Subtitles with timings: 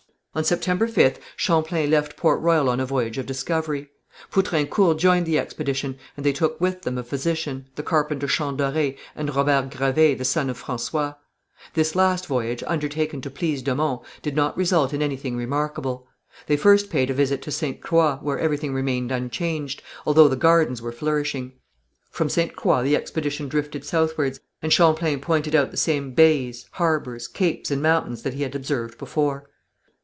[0.33, 3.89] On September 5th, Champlain left Port Royal on a voyage of discovery.
[4.31, 9.35] Poutrincourt joined the expedition, and they took with them a physician, the carpenter Champdoré, and
[9.35, 11.17] Robert Gravé, the son of François.
[11.73, 16.07] This last voyage, undertaken to please de Monts, did not result in anything remarkable.
[16.47, 17.81] They first paid a visit to Ste.
[17.81, 21.51] Croix, where everything remained unchanged, although the gardens were flourishing.
[22.09, 22.55] From Ste.
[22.55, 27.81] Croix the expedition drifted southwards, and Champlain pointed out the same bays, harbours, capes and
[27.81, 29.49] mountains that he had observed before.